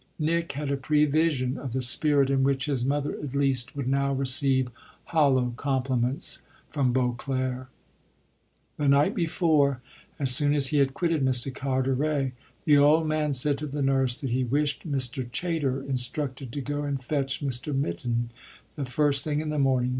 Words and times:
Nick 0.17 0.53
had 0.53 0.71
a 0.71 0.77
prevision 0.77 1.59
of 1.59 1.73
the 1.73 1.81
spirit 1.83 2.31
in 2.31 2.41
which 2.41 2.65
his 2.65 2.83
mother 2.83 3.13
at 3.21 3.35
least 3.35 3.75
would 3.75 3.87
now 3.87 4.11
receive 4.11 4.67
hollow 5.03 5.53
compliments 5.57 6.41
from 6.71 6.91
Beauclere. 6.91 7.67
The 8.77 8.87
night 8.87 9.13
before, 9.13 9.79
as 10.17 10.31
soon 10.31 10.55
as 10.55 10.69
he 10.69 10.77
had 10.79 10.95
quitted 10.95 11.23
Mr. 11.23 11.53
Carteret, 11.53 12.31
the 12.65 12.79
old 12.79 13.05
man 13.05 13.31
said 13.31 13.59
to 13.59 13.67
the 13.67 13.83
nurse 13.83 14.17
that 14.17 14.31
he 14.31 14.43
wished 14.43 14.91
Mr. 14.91 15.23
Chayter 15.31 15.83
instructed 15.87 16.51
to 16.53 16.61
go 16.61 16.81
and 16.81 17.03
fetch 17.03 17.39
Mr. 17.41 17.71
Mitton 17.71 18.31
the 18.75 18.85
first 18.85 19.23
thing 19.23 19.39
in 19.39 19.49
the 19.49 19.59
morning. 19.59 19.89